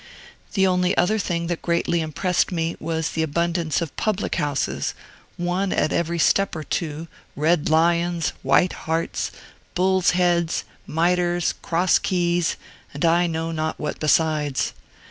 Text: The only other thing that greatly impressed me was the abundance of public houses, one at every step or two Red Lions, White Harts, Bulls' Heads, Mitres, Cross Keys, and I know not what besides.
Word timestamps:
The 0.53 0.65
only 0.65 0.97
other 0.97 1.19
thing 1.19 1.45
that 1.45 1.61
greatly 1.61 2.01
impressed 2.01 2.51
me 2.51 2.75
was 2.79 3.11
the 3.11 3.21
abundance 3.21 3.83
of 3.83 3.95
public 3.97 4.33
houses, 4.33 4.95
one 5.37 5.71
at 5.71 5.93
every 5.93 6.17
step 6.17 6.55
or 6.55 6.63
two 6.63 7.07
Red 7.35 7.69
Lions, 7.69 8.33
White 8.41 8.73
Harts, 8.73 9.29
Bulls' 9.75 10.09
Heads, 10.17 10.63
Mitres, 10.87 11.53
Cross 11.61 11.99
Keys, 11.99 12.55
and 12.95 13.05
I 13.05 13.27
know 13.27 13.51
not 13.51 13.79
what 13.79 13.99
besides. 13.99 14.73